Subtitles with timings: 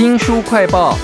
[0.00, 0.96] 新书快报。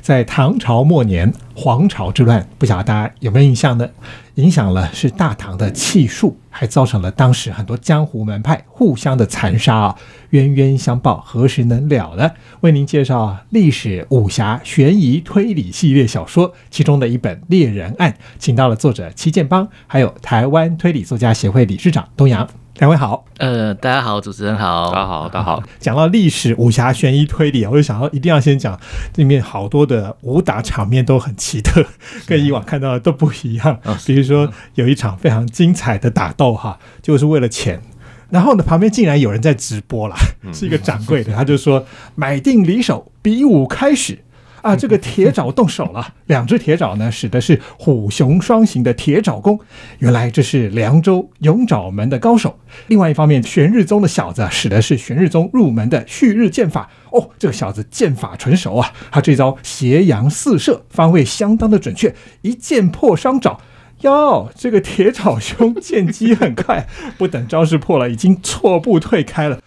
[0.00, 3.88] 在唐朝末年，黄巢之乱，不晓得大家有没有印象呢？
[4.36, 9.96] 影响了是大唐的气数，还造成了当时很多江湖门派互相的残杀啊，
[10.30, 12.30] 冤冤相报何时能了呢？
[12.60, 22.48] 为您介绍历史武侠悬疑推理系列小说其中的一本《猎人案》，请到了作者戚建邦，还有台湾推理作家协会理事长东阳。
[22.78, 25.60] 两位好，呃，大家好，主持人好，大家好，大家好。
[25.80, 28.78] 讲到历史武侠悬疑推理，我就想到一定要先讲
[29.16, 31.84] 里面好多的武打场面都很奇特，
[32.24, 33.76] 跟以往看到的都不一样。
[34.06, 37.82] 比如说有一场非常精彩的打斗，哈，就是为了钱。
[38.30, 40.14] 然后呢，旁边竟然有人在直播了，
[40.52, 44.16] 是一个掌柜的，他就说买定离手，比武开始。
[44.62, 49.58] 啊，这个铁爪动手了， 两只铁爪呢，使的是虎熊双形的铁爪功。
[49.98, 52.58] 原来这是凉州勇爪门的高手。
[52.88, 56.90] 另外一方面，玄日宗的小子使的是玄日宗入门的旭日剑法。
[57.10, 63.60] 哦，这个小子剑法纯熟啊，他这招斜阳四射，方位相当的准确，一剑破双爪。
[64.02, 69.58] 哟，这个铁爪兄剑机很快，不等招式破了，已经错步退开了。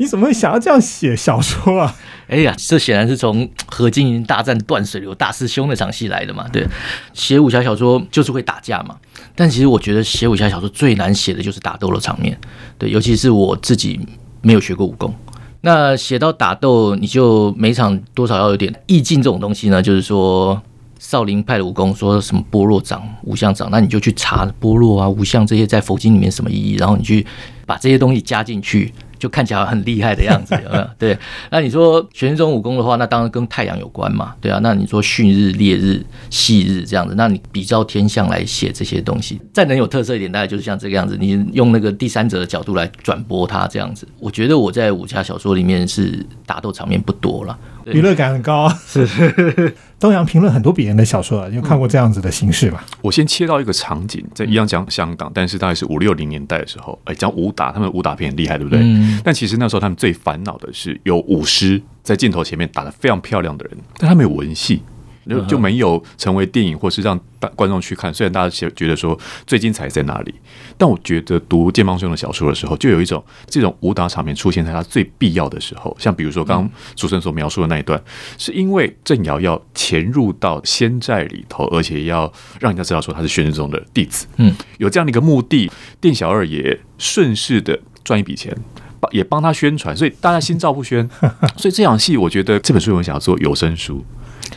[0.00, 1.94] 你怎么会想要这样写小说啊？
[2.26, 6.48] 哎呀，这显然是从何金云大战断水流大师兄那场戏来的嘛。
[6.50, 6.66] 对，
[7.12, 8.96] 写武侠小说就是会打架嘛。
[9.36, 12.34] 但其实我觉得写武侠小说最难写的就是打斗的场面。
[12.78, 14.00] 对，尤其是我自己
[14.40, 15.14] 没有学过武功，
[15.60, 19.82] 那写到打斗，你就每场多少要有点意境这种东西呢？
[19.82, 20.58] 就是说
[20.98, 27.26] 少林派的武功说什么般若掌、无相掌，那你就去查般若啊、无相这些在佛经里面什么意义，然后你去
[27.66, 28.90] 把这些东西加进去。
[29.20, 30.90] 就看起来很厉害的样子， 有没有？
[30.98, 31.16] 对，
[31.50, 34.58] 那你说玄宗武功的话，那当然跟太阳有关嘛，对啊。
[34.62, 41.16] 那你说旭日、烈日、细日这样子，那你比较天象来写这些东西，再能有特色一点，大概就是像这个样子。
[41.20, 47.58] 你用那个第三者的角度来转播它这样子，我觉得我在武侠小说里面是打斗场面不多了。
[47.86, 52.84] 娱乐感很高，是东阳评论很多别人的小说，有看过这样子的形式吧？
[53.02, 58.82] 我先切到一个场景，在一样讲香港，但是大概是五六零年代的时候，哎，讲武打，他们武打片很厉害，对不对？
[59.24, 64.82] 但其实那时候他们最烦恼的是有武师在镜头前面打得非常漂亮的人，但他没有文戏。
[65.30, 68.12] 就就没有成为电影，或是让大观众去看。
[68.12, 70.34] 虽然大家觉觉得说最精彩在哪里，
[70.76, 75.96] 但我觉得读剑邦兄的小说的时候，就有一种这种武打场面出现在他最必要的时候。
[75.98, 78.02] 像比如说刚刚主持人所描述的那一段，
[78.36, 84.26] 是因为郑瑶要潜入到仙寨里头，而且要让人家知道说他是玄真宗的弟子。
[84.36, 85.70] 嗯，有这样的一个目的，
[86.00, 88.56] 店小二也顺势的赚一笔钱，
[88.98, 91.08] 帮也帮他宣传，所以大家心照不宣。
[91.56, 94.04] 所以这场戏，我觉得这本书我们想要做有声书。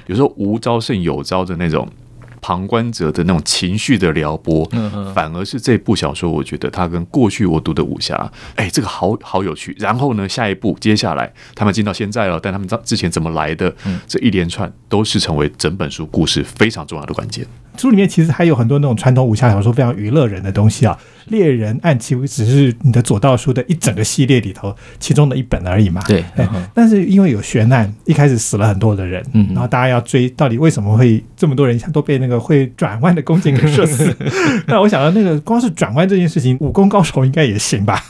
[0.08, 1.88] 有时候无招胜有招的那种
[2.42, 4.70] 旁观者的那种情绪的撩拨，
[5.16, 9.74] 反而是这部小说，我觉得它跟过去我读的武侠，哎，这个好好有趣。
[9.80, 13.74] 然后呢，下一步接下来他们进到现在了，但他们之前怎么来的，
[14.08, 17.48] 这一连串都是成为整本书故事非常重要的关键。
[17.78, 20.98] 书里面其实还有很多那种传统武侠小说非常娱乐人的东西啊，
[21.32, 26.02] 《猎人案》其实只是你的左道书的一整个系列里头其中的一本而已嘛。
[26.08, 26.24] 对，
[26.74, 34.16] 但是因为有悬案，一开始死了很多的人，然后大家要追到底为什么会这么多人都被那个会转弯的弓箭给射死？
[34.68, 38.02] 那我想到那个光是转弯这件事情，武功高手应该也行吧？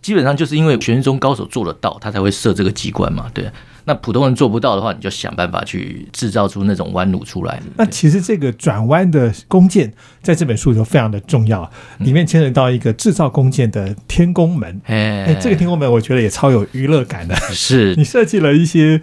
[0.00, 3.26] 基本上就是因为玄宗高手做得到，他才会设这个机关嘛。
[3.34, 3.50] 对。
[3.88, 7.58] 那普通人做不到的话，你就想办法去制造出那种弯路出来。
[7.78, 9.90] 那其实这个转弯的弓箭
[10.20, 11.68] 在这本书里头非常的重要，
[12.00, 14.78] 里面牵扯到一个制造弓箭的天宫门。
[14.84, 17.34] 哎，这个天宫门我觉得也超有娱乐感的。
[17.50, 19.00] 是 你设计了一些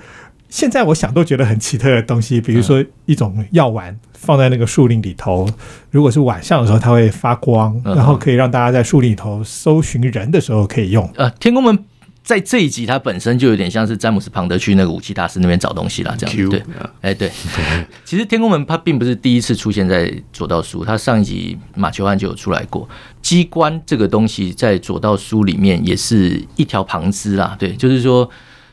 [0.49, 5.49] 现在我想都觉得很奇特的东西，比如说一种药丸放在那个树林里头，
[5.89, 11.09] 如果是晚上的时候它会发光，然后可以让大家在树林里头搜寻人的时候可以用。
[11.15, 11.83] 呃，天宫门。
[12.25, 16.63] 在这一集，它本身就有点像是詹姆斯庞德去那个武器大师那边找东西啦，这样子对，
[17.01, 17.31] 哎对，
[18.03, 22.89] 其实天宫门它并不是第一次出现在左道书，它上一集马球案就有出来过。
[23.21, 28.27] 机关这个东西在左道书里面也是一条旁支啦，对，就是说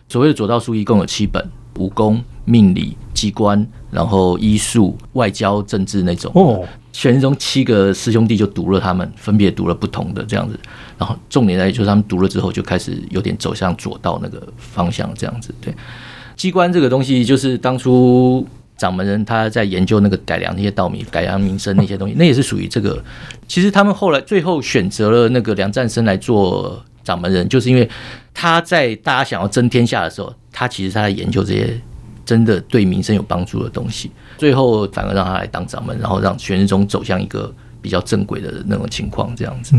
[0.08, 1.46] 所谓的左道书一共有七本，
[1.76, 6.66] 武功、命理、机关，然后医术、外交、政治那种哦。
[6.92, 10.58] 玄宗七个师兄弟就读了，他们分别读了不同的这样子，
[10.98, 15.54] 然后重点在就是他们读了之后就开始有点走向左道那个方向这样子。
[15.60, 15.74] 对，
[16.36, 18.46] 机关这个东西就是当初
[18.76, 23.02] 掌门人他在研究那个改良那些稻米、改良民生那些东西，那也是属于这个。
[23.48, 27.88] 其实他们后来最后选择了那个梁赞生来做掌门人，就是因为
[28.34, 31.80] 他在大家想要争天下的时候，他其实他在研究这些。
[32.24, 39.74] 真的对民生有帮助的东西，最后反而让他来当掌门，然后让玄日宗走向一个比较正轨的那种情况，这样子。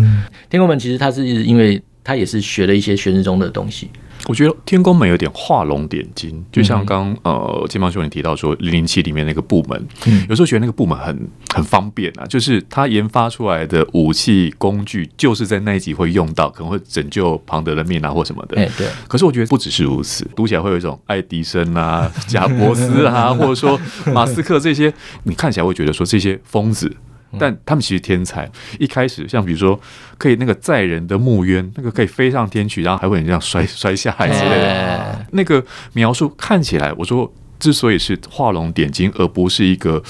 [0.50, 3.90] 天宫门其实他是因为他也是学了一些玄日宗的东西，
[4.28, 9.86] 我觉得天宫门有点画龙点睛，就像刚呃金邦兄你提到说零零七里面那个部门，
[10.30, 18.56] 有时候觉得那个部门很很方便啊，就是他研发出来的武器工具，就是在那一集会用到，可能会拯救庞德的命啊或什么的。
[18.56, 18.88] 哎，对。
[19.08, 23.80] 可是我觉得不只是如此，读起来会有一种爱迪生啊、贾伯斯啊， 或者说
[24.14, 24.94] 马斯克这些，
[25.24, 26.96] 你看起来会觉得说这些疯子。
[27.40, 28.50] 但他们其实天才，
[28.80, 29.80] 一开始像比如说
[30.18, 35.64] 可以那个载人的木鸢，那个可以飞上天去，然后还会这样摔摔下来之类的，那个
[35.94, 40.02] 描述看起来，我说之所以是画龙点睛，而不是一个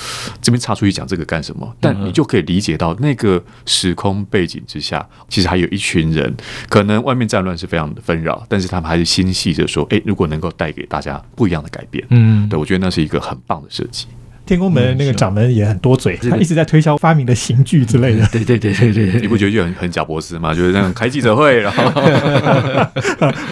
[0.41, 6.35] 这边插出去讲这个干什么，但你就可以理解到那个时空背景之下，其实还有一群人，
[6.67, 14.07] 可能外面战乱是非常的纷扰，但是他们还是心系着说，哎，如果能够带给大家不一样的改变，嗯，对我觉得那是一个很棒的设计。
[14.45, 18.27] 天宫门那个掌门也很多嘴，他一直在推销发明的刑具之类的。
[18.31, 20.53] 对对对对对，你不觉得就很很贾博士吗？
[20.55, 22.01] 就是这样开记者会，然后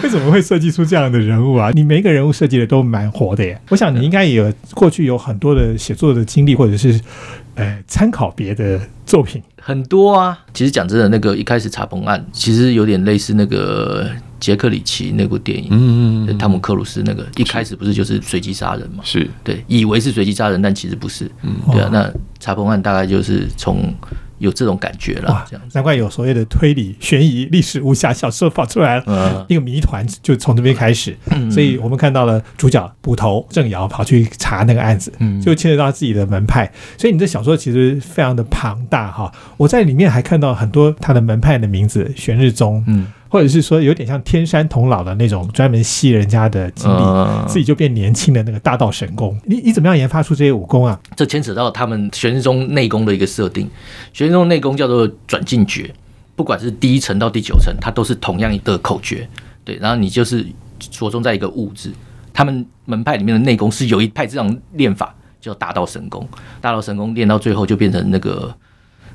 [0.02, 1.70] 为什么会设计出这样的人物啊？
[1.72, 3.58] 你每一个人物设计的都蛮活的耶。
[3.70, 7.00] 我想你应该也有过去有很多的写作的经历，或者是
[7.54, 10.38] 呃参考别的作品很多啊。
[10.52, 14.10] 其实讲真的，那个一开始查崩案其实有点类似那个。
[14.42, 18.98] 杰克里奇那部电影，嗯嗯汤姆克鲁斯那个一开始不是就是随机杀人嘛？
[19.04, 21.30] 是对，以为是随机杀人，但其实不是。
[21.42, 23.94] 嗯，对啊，那查破案大概就是从
[24.38, 25.64] 有这种感觉了，这样。
[25.74, 31.16] 难怪有所谓的推理、悬疑、历史、武侠小说跑出来了， 一个谜团就从这边开始。
[31.48, 36.68] 所以我们看到了主角捕头郑瑶跑去查那个案子，嗯就牵扯到自己的门派。
[36.98, 39.32] 所以你的小说其实非常的庞大哈。
[39.56, 42.82] 我在里面还看到很多他的门派的名字，玄日宗。
[42.88, 43.06] 嗯。
[43.32, 49.34] 或者是说有点像天山童姥的那种，专门吸人家的精力，自己就变年轻的那个大道神功。
[49.46, 51.00] 你你怎么样研发出这些武功啊？
[51.16, 53.66] 这牵扯到他们玄日宗内功的一个设定。
[54.12, 55.90] 玄日宗内功叫做转进诀，
[56.36, 59.26] 不管是第一层到第九层，它都是同样一个口诀。
[59.64, 60.46] 对，然后你就是
[60.78, 61.90] 着重在一个物质。
[62.34, 66.28] 他们门派里面的内功是有一派这样练法，叫大道神功。
[66.60, 68.54] 大道神功练到最后就变成那个。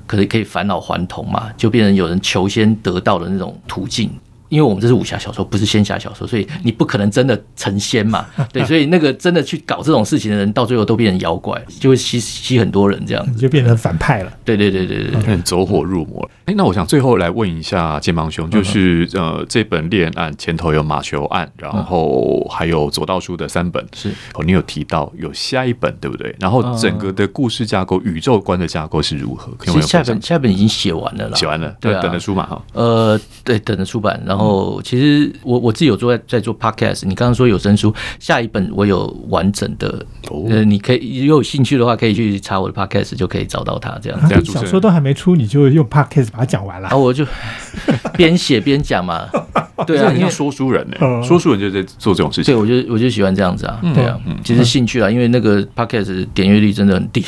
[0.08, 4.10] 可以可以返老还童嘛，就变成有人求仙得道的那种途径。
[4.50, 8.26] 因为我们这是武侠小说，不是仙侠小说，所以你不可能真的成仙嘛。
[8.54, 14.32] 对，所以那个真的去搞这种事情的人，到最后都变成妖怪， 就会吸吸很多人这样，就变成反派了。
[14.46, 16.30] 对对对对对，走火入魔。
[16.46, 26.34] 哎，那我想最后来问一下剑芒兄，就是呃，这本猎人案前头有马球案，然后还有左道书的三本，是哦，你有提到有下一本对不对？
[26.40, 29.52] 然后整个的故事架构、宇宙观的架构是如何？
[29.66, 32.62] 其实下本下本已经写完了啦，写完了，对，等着出版哈。
[32.72, 34.37] 呃，对，等着出版，然后。
[34.38, 37.06] 然后，其实我我自己有做在在做 podcast。
[37.08, 40.06] 你刚刚说有声书，下一本我有完整的，
[40.50, 43.98] 呃，你可以如果有兴趣的话，可以去查我的 podcast，就可以找到它。
[44.02, 46.88] 这样， 小说都还没出，你就用 podcast 把它讲完了。
[46.90, 47.26] 然后我就
[48.16, 49.28] 边写边讲嘛。
[49.86, 52.52] 对啊，因为说书人呢，说书人就在做这种事情。
[52.52, 53.80] 对，我就我就喜欢这样子啊。
[53.94, 57.24] 对啊，其实兴趣啊，因为那个 podcast 点阅率真的很低。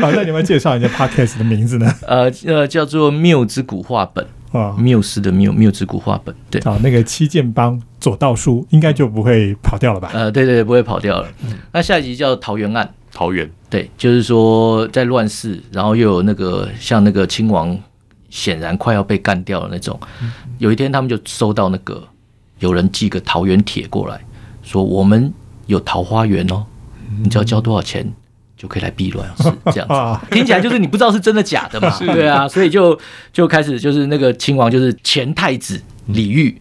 [0.00, 1.86] 好，那你们介绍一下 podcast 的名字呢？
[2.06, 4.26] 呃呃，叫做缪之古画本。
[4.52, 10.10] 啊，缪斯的缪缪之古画本，对，啊，那个七剑帮左道书应该就不会跑掉了吧？
[10.12, 11.28] 呃，对对对，不会跑掉了。
[11.72, 17.78] 那下一集叫桃园案，桃园，对，就是说在乱世，然后又有那个像那个亲王，
[18.28, 19.98] 显然快要被干掉了那种。
[20.58, 22.02] 有一天，他们就收到那个
[22.58, 24.20] 有人寄个桃园帖过来，
[24.62, 25.32] 说我们
[25.66, 26.66] 有桃花源哦，
[27.22, 28.12] 你知道交多少钱？
[28.60, 31.96] 就可以来避乱，是 这样子，听起来就是你不知道是真的假的嘛？
[31.98, 32.98] 对啊，所以就
[33.32, 36.54] 就开始就是那个亲王就是前太子李煜，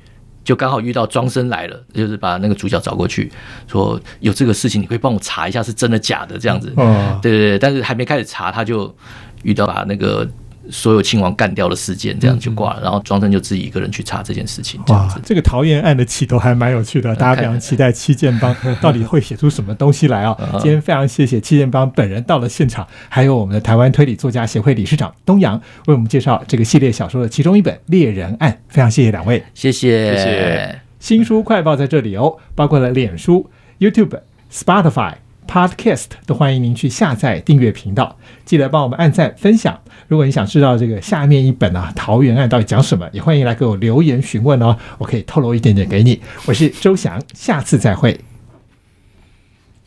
[0.45, 3.29] 就刚好遇到庄生来了，就是把那个主角找过去，
[3.67, 6.71] 说有这个事情，你可以帮我查一下是真的假的这样子。
[7.21, 8.95] 对对对，但是还没开始查，他就
[9.43, 10.25] 遇到把那个。
[10.71, 12.81] 所有亲王干掉的事件，这样就挂了。
[12.81, 14.79] 然后庄生就自己一个人去查这件事情。
[14.87, 20.37] 哇，这个桃园案的起头还蛮有趣的，大家非常期待七剑帮 到底会写出什么东西来啊！
[20.61, 28.51] 今天非常谢谢七剑帮本人到了现场，还有我们的台湾推理作家协会理事长东阳为我们介绍这个系列小说的其中一本《猎人案》。
[28.67, 30.81] 非常谢谢两位，谢谢谢谢。
[30.99, 33.49] 新书快报在这里哦，包括了脸书、
[33.79, 34.19] YouTube、
[34.51, 35.13] Spotify。
[35.49, 38.15] Podcast 都欢迎您去下载订阅频道，
[38.45, 39.79] 记得帮我们按赞分享。
[40.07, 46.21] 如果你想知道这个下面一本啊《桃园案》到底讲什么，也欢迎来给我留言询问哦，我可以透露一点点给你。
[46.45, 48.15] 我是周翔，下次再会。